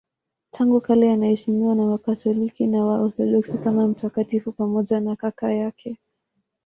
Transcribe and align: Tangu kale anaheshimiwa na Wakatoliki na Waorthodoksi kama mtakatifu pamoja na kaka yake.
Tangu 0.51 0.81
kale 0.81 1.11
anaheshimiwa 1.11 1.75
na 1.75 1.85
Wakatoliki 1.85 2.67
na 2.67 2.85
Waorthodoksi 2.85 3.57
kama 3.57 3.87
mtakatifu 3.87 4.51
pamoja 4.51 4.99
na 4.99 5.15
kaka 5.15 5.53
yake. 5.53 5.97